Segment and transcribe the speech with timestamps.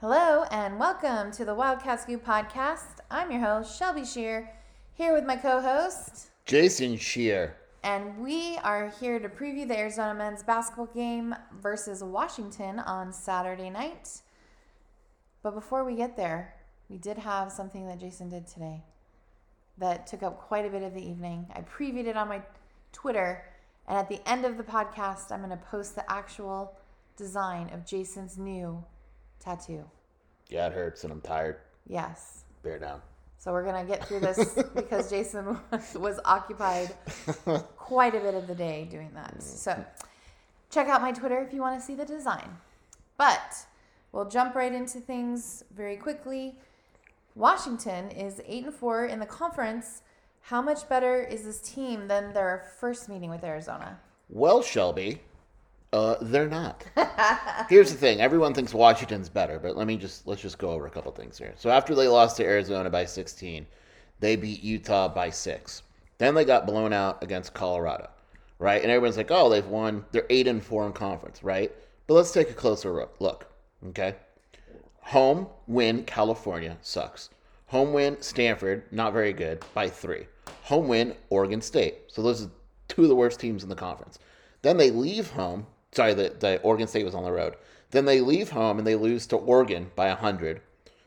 [0.00, 2.98] Hello and welcome to the Wildcat Scoop podcast.
[3.10, 4.50] I'm your host, Shelby Shear,
[4.94, 7.56] here with my co host, Jason Shear.
[7.82, 13.70] and we are here to preview the Arizona men's basketball game versus Washington on Saturday
[13.70, 14.22] night.
[15.42, 16.54] But before we get there,
[16.88, 18.82] we did have something that Jason did today
[19.78, 21.46] that took up quite a bit of the evening.
[21.54, 22.42] I previewed it on my
[22.92, 23.44] Twitter,
[23.90, 26.78] and at the end of the podcast, I'm going to post the actual
[27.16, 28.84] design of Jason's new
[29.40, 29.84] tattoo.
[30.48, 31.56] Yeah, it hurts and I'm tired.
[31.88, 32.44] Yes.
[32.62, 33.00] Bear down.
[33.38, 36.94] So we're gonna get through this because Jason was, was occupied
[37.76, 39.42] quite a bit of the day doing that.
[39.42, 39.82] So
[40.70, 42.58] check out my Twitter if you want to see the design.
[43.16, 43.66] But
[44.12, 46.58] we'll jump right into things very quickly.
[47.34, 50.02] Washington is eight and four in the conference.
[50.42, 54.00] How much better is this team than their first meeting with Arizona?
[54.28, 55.20] Well, Shelby,
[55.92, 56.84] uh, they're not.
[57.68, 60.86] Here's the thing: everyone thinks Washington's better, but let me just let's just go over
[60.86, 61.52] a couple things here.
[61.56, 63.66] So after they lost to Arizona by 16,
[64.20, 65.82] they beat Utah by six.
[66.18, 68.08] Then they got blown out against Colorado,
[68.58, 68.82] right?
[68.82, 70.04] And everyone's like, "Oh, they've won.
[70.12, 71.72] They're eight and four in conference, right?"
[72.06, 73.16] But let's take a closer look.
[73.20, 73.46] Look,
[73.88, 74.16] okay.
[75.02, 77.30] Home win California sucks.
[77.70, 80.26] Home win Stanford not very good by three.
[80.64, 81.98] Home win Oregon State.
[82.08, 82.50] So those are
[82.88, 84.18] two of the worst teams in the conference.
[84.62, 85.68] Then they leave home.
[85.92, 87.54] Sorry, the, the Oregon State was on the road.
[87.92, 90.60] Then they leave home and they lose to Oregon by 100.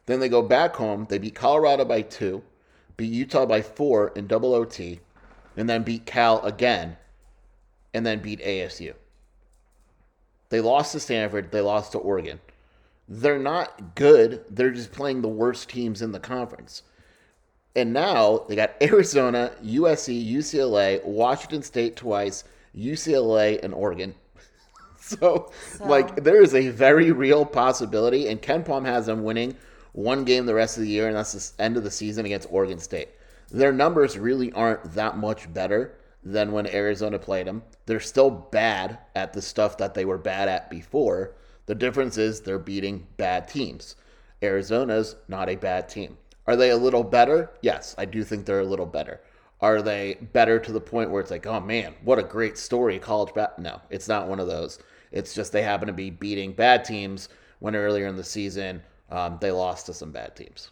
[0.05, 1.05] Then they go back home.
[1.09, 2.43] They beat Colorado by two,
[2.95, 5.01] beat Utah by four in double OT,
[5.57, 6.95] and then beat Cal again,
[7.93, 8.93] and then beat ASU.
[10.47, 11.51] They lost to Stanford.
[11.51, 12.39] They lost to Oregon.
[13.07, 14.43] They're not good.
[14.49, 16.83] They're just playing the worst teams in the conference.
[17.75, 22.43] And now they got Arizona, USC, UCLA, Washington State twice,
[22.75, 24.15] UCLA, and Oregon.
[24.99, 29.55] so, like, there is a very real possibility, and KenPom has them winning
[29.91, 32.51] one game the rest of the year, and that's the end of the season against
[32.51, 33.09] Oregon State.
[33.51, 37.63] Their numbers really aren't that much better than when Arizona played them.
[37.85, 41.35] They're still bad at the stuff that they were bad at before.
[41.65, 43.95] The difference is they're beating bad teams.
[44.41, 46.17] Arizona's not a bad team.
[46.45, 47.51] Are they a little better?
[47.61, 49.21] Yes, I do think they're a little better.
[49.61, 52.99] Are they better to the point where it's like, oh man, what a great story,
[52.99, 53.57] college bat?
[53.57, 54.79] No, it's not one of those.
[55.11, 57.29] It's just they happen to be beating bad teams
[57.59, 60.71] when earlier in the season um, they lost to some bad teams.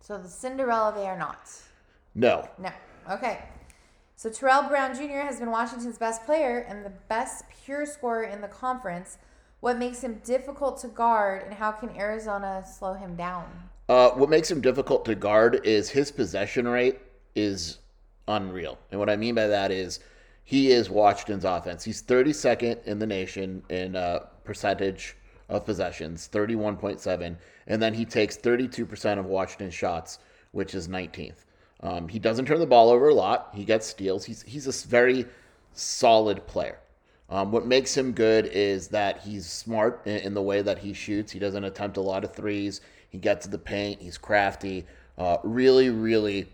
[0.00, 1.48] So the Cinderella they are not.
[2.16, 2.70] No, No.
[3.10, 3.44] Okay.
[4.16, 5.20] So Terrell Brown Jr.
[5.20, 9.18] has been Washington's best player and the best pure scorer in the conference.
[9.64, 13.46] What makes him difficult to guard, and how can Arizona slow him down?
[13.88, 16.98] Uh, what makes him difficult to guard is his possession rate
[17.34, 17.78] is
[18.28, 18.78] unreal.
[18.90, 20.00] And what I mean by that is
[20.42, 21.82] he is Washington's offense.
[21.82, 25.16] He's 32nd in the nation in uh, percentage
[25.48, 27.34] of possessions, 31.7.
[27.66, 30.18] And then he takes 32% of Washington's shots,
[30.52, 31.46] which is 19th.
[31.80, 33.48] Um, he doesn't turn the ball over a lot.
[33.54, 34.26] He gets steals.
[34.26, 35.24] He's, he's a very
[35.72, 36.80] solid player.
[37.30, 40.92] Um, what makes him good is that he's smart in, in, the way that he
[40.92, 41.32] shoots.
[41.32, 42.80] He doesn't attempt a lot of threes.
[43.08, 44.02] He gets to the paint.
[44.02, 44.84] He's crafty.
[45.16, 46.48] Uh, really, really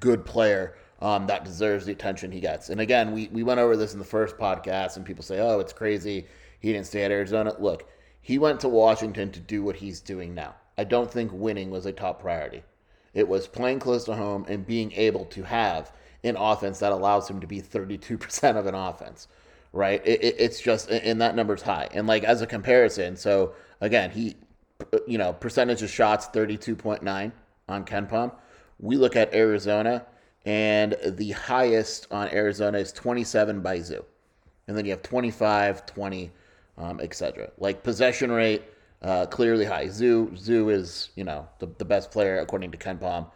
[0.00, 2.70] good player um, that deserves the attention he gets.
[2.70, 5.60] And again, we, we went over this in the first podcast, and people say, oh,
[5.60, 6.26] it's crazy.
[6.60, 7.54] He didn't stay at Arizona.
[7.58, 7.88] Look,
[8.22, 10.54] he went to Washington to do what he's doing now.
[10.78, 12.62] I don't think winning was a top priority.
[13.14, 15.92] It was playing close to home and being able to have
[16.24, 19.28] an offense that allows him to be 32% of an offense
[19.76, 20.02] right?
[20.04, 21.88] It, it, it's just, and that number's high.
[21.92, 24.36] And like as a comparison, so again, he,
[25.06, 27.32] you know, percentage of shots 32.9
[27.68, 28.32] on KenPom.
[28.78, 30.04] We look at Arizona,
[30.44, 34.04] and the highest on Arizona is 27 by Zoo.
[34.68, 36.30] And then you have 25, 20,
[36.78, 37.50] um, etc.
[37.58, 38.64] Like possession rate,
[39.02, 39.88] uh, clearly high.
[39.88, 43.26] Zoo, Zoo is, you know, the, the best player according to KenPom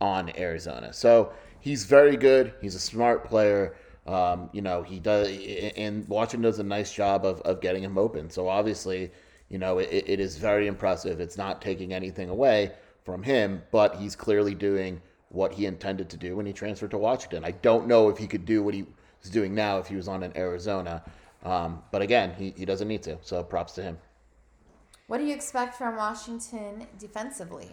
[0.00, 0.92] on Arizona.
[0.92, 2.54] So he's very good.
[2.60, 3.76] He's a smart player.
[4.06, 5.28] Um, you know, he does,
[5.76, 8.30] and Washington does a nice job of, of getting him open.
[8.30, 9.10] So obviously,
[9.48, 11.20] you know, it, it is very impressive.
[11.20, 12.72] It's not taking anything away
[13.04, 16.98] from him, but he's clearly doing what he intended to do when he transferred to
[16.98, 17.44] Washington.
[17.44, 18.84] I don't know if he could do what he
[19.22, 21.02] is doing now if he was on in Arizona.
[21.44, 23.18] Um, but again, he, he doesn't need to.
[23.22, 23.98] So props to him.
[25.06, 27.68] What do you expect from Washington defensively?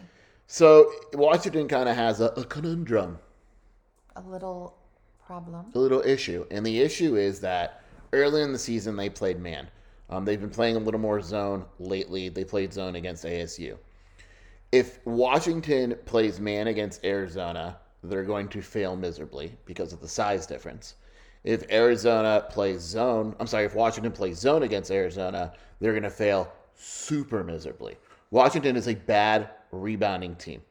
[0.48, 3.20] So Washington kind of has a, a conundrum,
[4.16, 4.78] A little
[5.28, 5.66] problem.
[5.76, 6.46] a little issue.
[6.50, 7.84] And the issue is that
[8.14, 9.68] early in the season, they played man.
[10.10, 12.30] Um, they've been playing a little more zone lately.
[12.30, 13.78] They played zone against ASU.
[14.72, 20.48] If Washington plays man against Arizona, they're going to fail miserably because of the size
[20.48, 20.96] difference.
[21.44, 26.10] If Arizona plays zone, I'm sorry, if Washington plays zone against Arizona, they're going to
[26.10, 27.98] fail super miserably.
[28.32, 30.62] Washington is a bad rebounding team.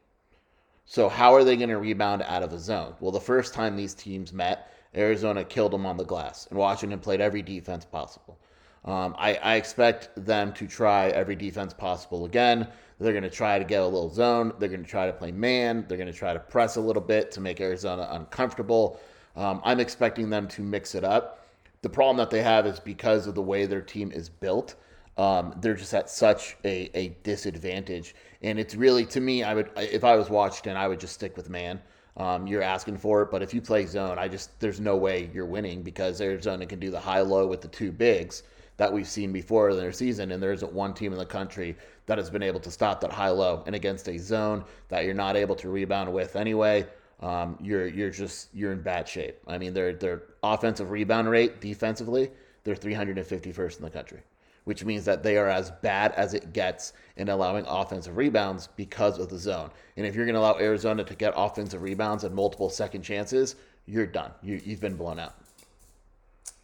[0.89, 2.95] So how are they going to rebound out of a zone?
[3.01, 6.99] Well, the first time these teams met, Arizona killed them on the glass, and Washington
[6.99, 8.39] played every defense possible.
[8.85, 12.69] Um, I, I expect them to try every defense possible again.
[13.01, 14.53] They're going to try to get a little zone.
[14.59, 15.83] They're going to try to play man.
[15.89, 18.97] They're going to try to press a little bit to make Arizona uncomfortable.
[19.35, 21.45] Um, I'm expecting them to mix it up.
[21.81, 24.75] The problem that they have is because of the way their team is built,
[25.17, 28.15] um, they're just at such a, a disadvantage.
[28.41, 31.35] And it's really, to me, I would, if I was Washington, I would just stick
[31.35, 31.81] with man.
[32.17, 35.29] Um, you're asking for it, but if you play zone, I just, there's no way
[35.33, 38.43] you're winning because Arizona can do the high low with the two bigs
[38.77, 41.75] that we've seen before in their season, and there isn't one team in the country
[42.05, 43.63] that has been able to stop that high low.
[43.65, 46.85] And against a zone that you're not able to rebound with anyway,
[47.21, 49.39] um, you're you're just you're in bad shape.
[49.47, 52.29] I mean, their their offensive rebound rate defensively,
[52.63, 54.19] they're 351st in the country,
[54.67, 59.17] which means that they are as bad as it gets in allowing offensive rebounds because
[59.17, 59.69] of the zone.
[59.95, 63.55] And if you're going to allow Arizona to get offensive rebounds and multiple second chances,
[63.85, 64.29] you're done.
[64.43, 65.35] You, you've been blown out.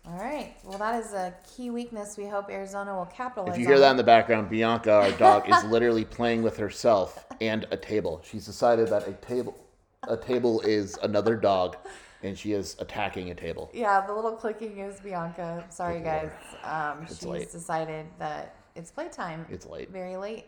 [0.06, 0.54] All right.
[0.66, 2.18] Well, that is a key weakness.
[2.18, 3.54] We hope Arizona will capitalize.
[3.54, 3.82] If you hear on.
[3.82, 8.22] that in the background, Bianca, our dog, is literally playing with herself and a table.
[8.30, 9.58] She's decided that a table,
[10.10, 11.78] a table is another dog,
[12.24, 13.70] and she is attacking a table.
[13.74, 15.66] Yeah, the little clicking is Bianca.
[15.70, 16.32] Sorry, guys.
[16.64, 17.52] Um, It's she's late.
[17.52, 19.46] decided that it's playtime.
[19.50, 19.92] It's late.
[19.92, 20.46] Very late.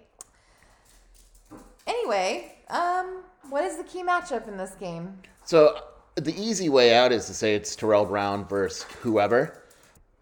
[1.87, 5.19] Anyway, um, what is the key matchup in this game?
[5.43, 5.77] So
[6.15, 9.61] the easy way out is to say it's Terrell Brown versus whoever,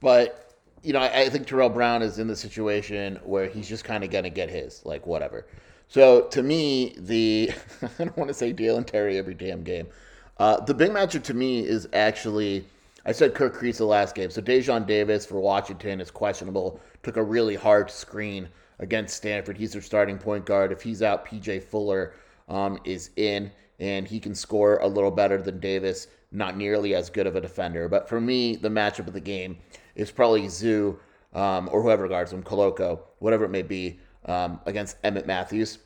[0.02, 3.86] but you know I, I think Terrell Brown is in the situation where he's just
[3.86, 5.46] kind of gonna get his, like whatever.
[5.88, 7.52] So to me, the
[8.00, 9.88] I don't want to say Dalen Terry every damn game.
[10.38, 12.66] Uh, the big matchup to me is actually
[13.06, 14.30] I said Kerr Kriisa the last game.
[14.30, 16.80] So Daejon Davis for Washington is questionable.
[17.02, 18.48] Took a really hard screen
[18.80, 19.58] against Stanford.
[19.58, 20.72] He's their starting point guard.
[20.72, 22.14] If he's out, PJ Fuller
[22.48, 26.08] um, is in, and he can score a little better than Davis.
[26.32, 27.90] Not nearly as good of a defender.
[27.90, 29.58] But for me, the matchup of the game
[29.96, 30.98] is probably Zoo
[31.34, 35.80] um, or whoever guards him, Koloko, whatever it may be, um, against Emmitt Matthews.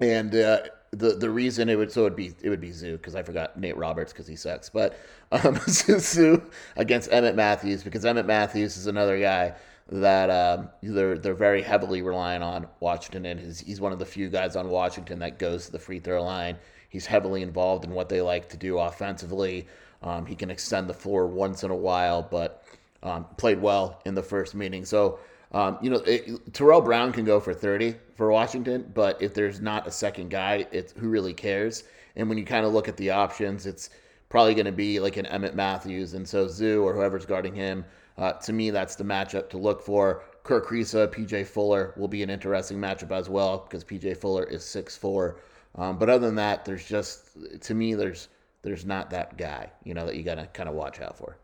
[0.00, 2.96] And uh, the the reason it would so it would be it would be Zoo
[2.96, 4.68] because I forgot Nate Roberts because he sucks.
[4.68, 4.98] But
[5.32, 6.42] um, Zoo
[6.76, 9.54] against Emmitt Matthews because Emmitt Matthews is another guy
[9.90, 14.06] that um, they're they're very heavily relying on Washington, and his, he's one of the
[14.06, 16.56] few guys on Washington that goes to the free throw line.
[16.88, 19.66] He's heavily involved in what they like to do offensively.
[20.02, 22.64] Um, he can extend the floor once in a while, but
[23.02, 24.84] um, played well in the first meeting.
[24.84, 25.18] So,
[25.52, 29.60] um, you know, it, Terrell Brown can go for 30 for Washington, but if there's
[29.60, 31.84] not a second guy, it's who really cares?
[32.16, 33.90] And when you kind of look at the options, it's
[34.28, 36.14] probably going to be like an Emmitt Matthews.
[36.14, 37.84] And so Zoo or whoever's guarding him,
[38.18, 40.24] uh, to me, that's the matchup to look for.
[40.42, 44.62] Kerr Kriisa, PJ Fuller will be an interesting matchup as well because PJ Fuller is
[44.62, 45.36] 6'4.
[45.76, 48.28] Um, but other than that, there's just, to me, there's
[48.62, 51.36] there's not that guy, you know, that you got to kind of watch out for.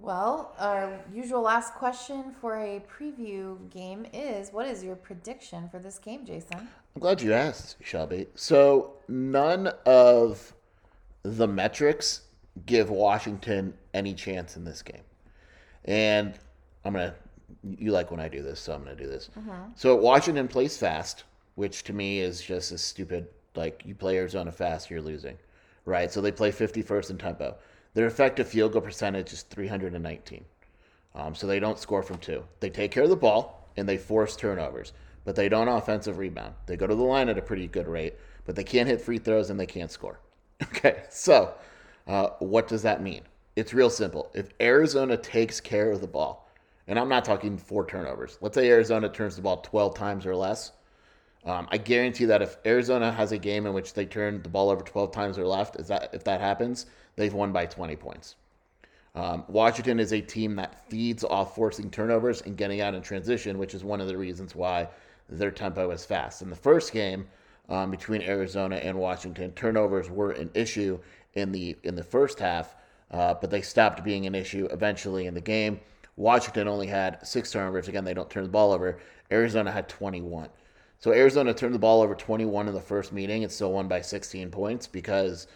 [0.00, 5.78] Well, our usual last question for a preview game is what is your prediction for
[5.78, 6.56] this game, Jason?
[6.60, 8.26] I'm glad you asked, Shelby.
[8.34, 10.54] So none of
[11.24, 12.22] the metrics
[12.64, 15.02] give Washington any chance in this game.
[15.84, 16.38] And
[16.84, 17.14] I'm going to,
[17.82, 19.28] you like when I do this, so I'm going to do this.
[19.38, 19.72] Mm-hmm.
[19.76, 21.24] So Washington plays fast,
[21.56, 25.36] which to me is just a stupid, like you play Arizona fast, you're losing,
[25.84, 26.10] right?
[26.10, 27.56] So they play 51st in tempo.
[27.94, 30.44] Their effective field goal percentage is 319.
[31.14, 32.44] Um, so they don't score from two.
[32.60, 34.92] They take care of the ball and they force turnovers,
[35.24, 36.54] but they don't offensive rebound.
[36.66, 38.14] They go to the line at a pretty good rate,
[38.46, 40.20] but they can't hit free throws and they can't score.
[40.62, 41.54] Okay, so
[42.06, 43.22] uh, what does that mean?
[43.56, 44.30] It's real simple.
[44.32, 46.48] If Arizona takes care of the ball,
[46.86, 50.34] and I'm not talking four turnovers, let's say Arizona turns the ball 12 times or
[50.36, 50.72] less.
[51.44, 54.70] Um, I guarantee that if Arizona has a game in which they turn the ball
[54.70, 58.36] over 12 times or left, is that if that happens, they've won by 20 points.
[59.14, 63.58] Um, Washington is a team that feeds off forcing turnovers and getting out in transition,
[63.58, 64.88] which is one of the reasons why
[65.28, 66.42] their tempo is fast.
[66.42, 67.26] In the first game
[67.68, 70.98] um, between Arizona and Washington, turnovers were an issue
[71.34, 72.76] in the in the first half,
[73.10, 75.80] uh, but they stopped being an issue eventually in the game.
[76.16, 77.88] Washington only had six turnovers.
[77.88, 78.98] Again, they don't turn the ball over.
[79.30, 80.48] Arizona had 21.
[81.02, 84.00] So Arizona turned the ball over 21 in the first meeting and still won by
[84.00, 85.48] 16 points because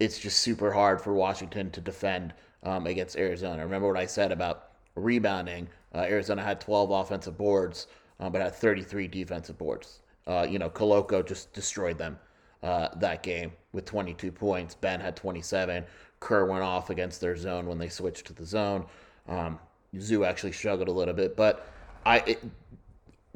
[0.00, 3.62] it's just super hard for Washington to defend um, against Arizona.
[3.62, 5.68] Remember what I said about rebounding?
[5.94, 7.86] Uh, Arizona had 12 offensive boards,
[8.18, 10.00] uh, but had 33 defensive boards.
[10.26, 12.18] Uh, you know, Koloko just destroyed them
[12.64, 14.74] uh, that game with 22 points.
[14.74, 15.84] Ben had 27.
[16.18, 18.84] Kerr went off against their zone when they switched to the zone.
[19.28, 19.60] Um,
[20.00, 21.68] Zoo actually struggled a little bit, but
[22.04, 22.42] I it,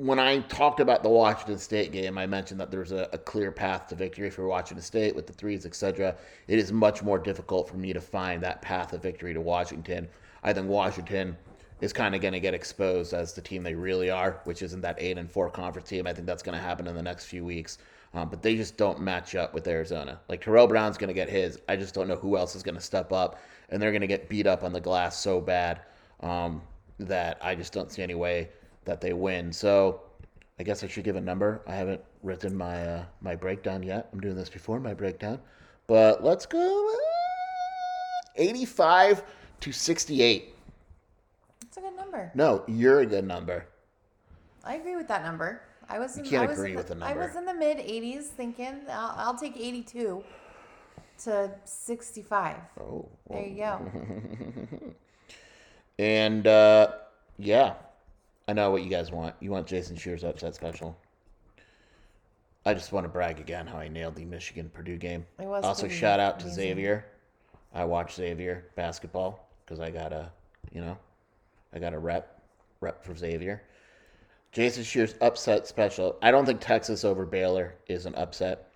[0.03, 3.53] when I talked about the Washington State game, I mentioned that there's a, a clear
[3.53, 6.17] path to victory for Washington State with the threes, etc.
[6.49, 10.09] It is much more difficult for me to find that path of victory to Washington.
[10.43, 11.37] I think Washington
[11.81, 14.81] is kind of going to get exposed as the team they really are, which isn't
[14.81, 16.09] that eight and four conference team.
[16.09, 17.79] I think that's going to happen in the next few weeks.
[18.13, 20.19] Um, but they just don't match up with Arizona.
[20.29, 21.61] Like Terrell Brown's going to get his.
[21.69, 24.09] I just don't know who else is going to step up, and they're going to
[24.09, 25.83] get beat up on the glass so bad
[26.21, 26.61] um,
[26.99, 28.49] that I just don't see any way
[28.85, 29.53] that they win.
[29.53, 30.01] So
[30.59, 31.62] I guess I should give a number.
[31.67, 34.09] I haven't written my uh, my breakdown yet.
[34.12, 35.41] I'm doing this before my breakdown,
[35.87, 36.97] but let's go uh,
[38.37, 39.23] 85
[39.61, 40.55] to 68.
[41.61, 42.31] That's a good number.
[42.35, 43.67] No, you're a good number.
[44.65, 45.62] I agree with that number.
[45.89, 46.17] I was.
[46.17, 48.25] In, can't I was agree in with the, the I was in the mid 80s,
[48.25, 50.23] thinking I'll, I'll take 82
[51.25, 52.57] to 65.
[52.81, 53.91] Oh, There you go.
[55.99, 56.93] And uh,
[57.39, 57.75] yeah,
[58.49, 59.35] I know what you guys want.
[59.41, 60.97] You want Jason Shear's upset special.
[62.65, 65.27] I just want to brag again how I nailed the Michigan Purdue game.
[65.41, 66.63] It was also shout out to amazing.
[66.65, 67.07] Xavier.
[67.75, 70.31] I watched Xavier basketball because I got a,
[70.73, 70.97] you know,
[71.73, 72.41] I got a rep,
[72.81, 73.63] rep for Xavier.
[74.53, 76.19] Jason Shear's upset special.
[76.21, 78.69] I don't think Texas over Baylor is an upset.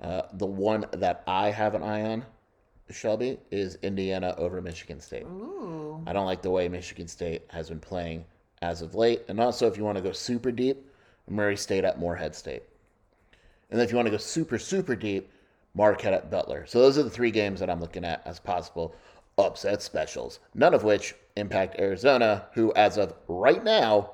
[0.00, 2.24] Uh, the one that I have an eye on,
[2.90, 5.24] Shelby, is Indiana over Michigan State.
[5.24, 6.02] Ooh.
[6.06, 8.24] I don't like the way Michigan State has been playing
[8.62, 9.22] as of late.
[9.28, 10.84] And also, if you want to go super deep,
[11.28, 12.62] Murray State at Morehead State.
[13.70, 15.30] And if you want to go super, super deep,
[15.74, 16.64] Marquette at Butler.
[16.66, 18.94] So those are the three games that I'm looking at as possible
[19.36, 24.10] upset specials, none of which impact Arizona, who, as of right now,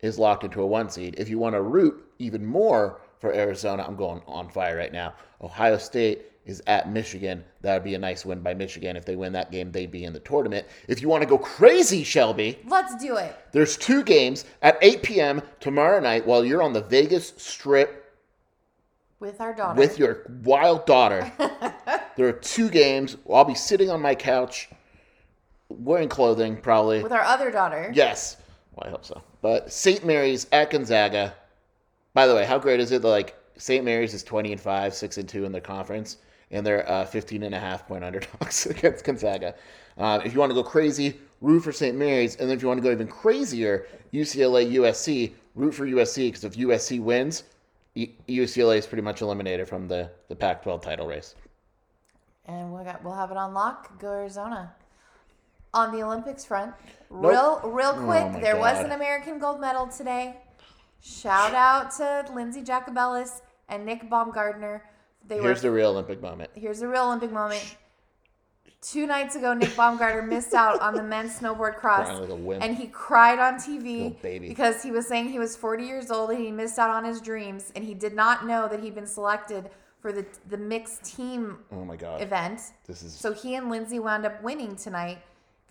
[0.00, 1.14] is locked into a one seed.
[1.16, 5.14] If you want to root even more for Arizona, I'm going on fire right now.
[5.40, 7.42] Ohio State is at Michigan.
[7.62, 8.96] That would be a nice win by Michigan.
[8.96, 10.66] If they win that game, they'd be in the tournament.
[10.88, 13.34] If you want to go crazy, Shelby, Let's do it.
[13.52, 15.42] there's two games at 8 p.m.
[15.60, 18.14] tomorrow night while you're on the Vegas Strip
[19.20, 19.78] With our daughter.
[19.78, 21.32] with your wild daughter.
[22.16, 23.16] there are two games.
[23.32, 24.68] I'll be sitting on my couch,
[25.68, 27.02] wearing clothing, probably.
[27.02, 27.90] With our other daughter.
[27.94, 28.36] Yes.
[28.74, 29.22] Well, I hope so.
[29.40, 30.04] But St.
[30.04, 31.34] Mary's at Gonzaga.
[32.12, 33.84] By the way, how great is it that like St.
[33.84, 36.16] Mary's is 20 and 5, 6 and 2 in their conference,
[36.54, 39.54] and they're uh, 15 and a half point underdogs against Gonzaga.
[39.98, 41.96] Um, if you want to go crazy, root for St.
[41.96, 46.28] Mary's, and then if you want to go even crazier, UCLA, USC, root for USC
[46.28, 47.42] because if USC wins,
[47.96, 51.34] UCLA is pretty much eliminated from the, the Pac-12 title race.
[52.46, 53.98] And we'll, got, we'll have it on lock.
[54.00, 54.74] Go Arizona.
[55.72, 56.72] On the Olympics front,
[57.10, 60.36] real real quick, Oh there was an American gold medal today.
[61.02, 64.84] Shout out to Lindsey Jacobellis and Nick Baumgartner.
[65.26, 66.50] They Here's were the real Olympic moment.
[66.54, 67.76] here's the real Olympic moment.
[68.82, 72.86] Two nights ago, Nick Baumgartner missed out on the men's snowboard cross, like and he
[72.88, 74.14] cried on TV
[74.46, 77.22] because he was saying he was 40 years old and he missed out on his
[77.22, 81.58] dreams, and he did not know that he'd been selected for the the mixed team
[81.72, 82.20] Oh my God.
[82.20, 82.60] event.
[82.86, 85.18] This is So he and Lindsey wound up winning tonight.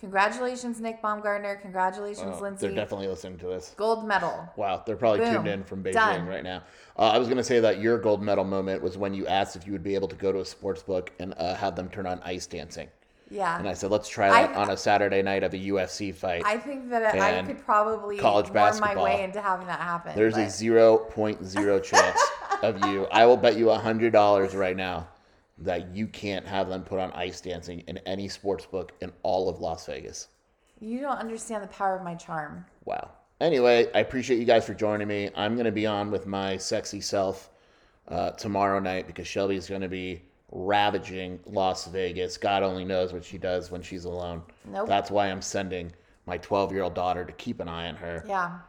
[0.03, 1.55] Congratulations, Nick Baumgartner.
[1.61, 2.67] Congratulations, oh, Lindsey.
[2.67, 3.73] they're definitely listening to this.
[3.77, 4.49] Gold medal.
[4.57, 5.33] Wow, they're probably Boom.
[5.35, 6.27] tuned in from Beijing Done.
[6.27, 6.61] right now.
[6.99, 9.55] Uh, I was going to say that your gold medal moment was when you asked
[9.55, 11.87] if you would be able to go to a sports book and uh, have them
[11.87, 12.89] turn on ice dancing.
[13.31, 13.57] Yeah.
[13.57, 16.43] And I said, let's try that I- on a Saturday night of a UFC fight.
[16.45, 19.05] I think that I And could probably college worm my basketball.
[19.05, 20.11] way into having that happen.
[20.17, 22.19] There's a but- 0.0 chance
[22.61, 23.05] of you.
[23.09, 25.07] I will bet you $100 right now
[25.63, 29.49] that you can't have them put on ice dancing in any sports book in all
[29.49, 30.27] of Las Vegas.
[30.79, 32.65] You don't understand the power of my charm.
[32.85, 33.11] Wow.
[33.39, 35.29] Anyway, I appreciate you guys for joining me.
[35.35, 37.49] I'm going to be on with my sexy self
[38.07, 42.37] uh, tomorrow night because Shelby's going to be ravaging Las Vegas.
[42.37, 44.43] God only knows what she does when she's alone.
[44.65, 44.87] Nope.
[44.87, 45.91] That's why I'm sending
[46.25, 48.23] my 12 year old daughter to keep an eye on her.
[48.27, 48.59] Yeah.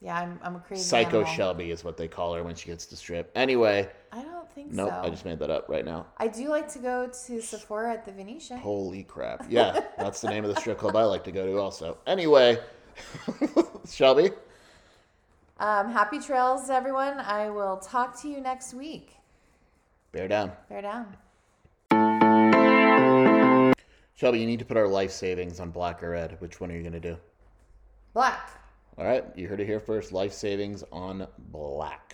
[0.00, 1.34] Yeah, I'm, I'm a crazy Psycho animal.
[1.34, 3.30] Shelby is what they call her when she gets to strip.
[3.34, 5.00] Anyway, I don't think nope, so.
[5.02, 6.06] I just made that up right now.
[6.18, 8.58] I do like to go to Sephora at the Venetian.
[8.58, 9.46] Holy crap.
[9.50, 11.98] Yeah, that's the name of the strip club I like to go to also.
[12.06, 12.58] Anyway,
[13.90, 14.30] Shelby,
[15.58, 17.18] Um, happy trails, everyone.
[17.20, 19.16] I will talk to you next week.
[20.12, 20.52] bear down.
[20.68, 21.16] Bear down.
[24.16, 26.40] Shelby, you need to put our life savings on black or red.
[26.40, 27.16] Which one are you going to do?
[28.12, 28.48] Black.
[28.96, 30.12] All right, you heard it here first.
[30.12, 32.13] Life savings on black.